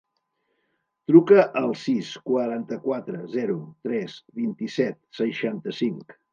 Truca 1.11 1.43
al 1.61 1.67
sis, 1.81 2.09
quaranta-quatre, 2.31 3.21
zero, 3.37 3.61
tres, 3.89 4.19
vint-i-set, 4.43 5.01
seixanta-cinc. 5.23 6.21